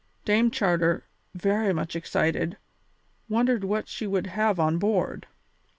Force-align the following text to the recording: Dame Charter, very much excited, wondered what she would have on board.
Dame 0.25 0.49
Charter, 0.49 1.03
very 1.35 1.73
much 1.75 1.95
excited, 1.95 2.57
wondered 3.29 3.63
what 3.63 3.87
she 3.87 4.07
would 4.07 4.25
have 4.25 4.59
on 4.59 4.79
board. 4.79 5.27